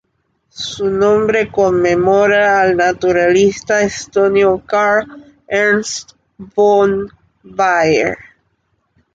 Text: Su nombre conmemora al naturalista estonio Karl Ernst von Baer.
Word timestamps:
Su 0.49 0.89
nombre 0.89 1.51
conmemora 1.51 2.59
al 2.61 2.75
naturalista 2.75 3.81
estonio 3.83 4.63
Karl 4.65 5.05
Ernst 5.47 6.15
von 6.55 7.07
Baer. 7.43 8.17